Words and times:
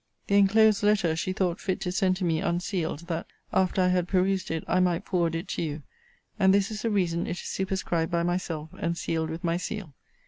The 0.25 0.35
enclosed 0.35 0.81
letter 0.81 1.15
she 1.15 1.31
thought 1.31 1.59
fit 1.61 1.79
to 1.81 1.91
send 1.91 2.15
to 2.17 2.23
me 2.25 2.41
unsealed, 2.41 3.01
that, 3.01 3.27
after 3.53 3.83
I 3.83 3.89
had 3.89 4.07
perused 4.07 4.49
it, 4.49 4.63
I 4.67 4.79
might 4.79 5.05
forward 5.05 5.35
it 5.35 5.47
to 5.49 5.61
you: 5.61 5.83
and 6.39 6.51
this 6.51 6.71
is 6.71 6.81
the 6.81 6.89
reason 6.89 7.27
it 7.27 7.37
is 7.37 7.39
superscribed 7.41 8.09
by 8.11 8.23
myself, 8.23 8.71
and 8.79 8.97
sealed 8.97 9.29
with 9.29 9.43
my 9.43 9.57
seal. 9.57 9.93